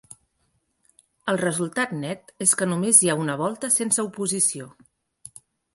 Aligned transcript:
El 1.33 1.37
resultat 1.43 1.93
net 1.99 2.33
és 2.47 2.57
que 2.63 2.69
només 2.73 3.03
hi 3.05 3.11
ha 3.13 3.19
una 3.27 3.39
volta 3.45 3.73
sense 3.79 4.09
oposició. 4.11 4.73